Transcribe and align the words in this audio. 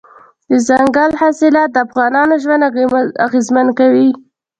دځنګل 0.49 1.11
حاصلات 1.21 1.69
د 1.73 1.77
افغانانو 1.85 2.33
ژوند 2.43 2.63
اغېزمن 3.25 3.67
کوي. 3.79 4.09